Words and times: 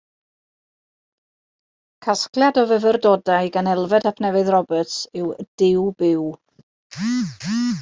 Casgliad 2.05 2.57
o 2.61 2.63
fyfyrdodau 2.71 3.53
gan 3.59 3.71
Elfed 3.75 4.09
ap 4.13 4.25
Nefydd 4.27 4.51
Roberts 4.57 4.97
yw 5.21 5.31
Y 5.43 5.49
Duw 5.63 5.87
Byw. 6.03 6.27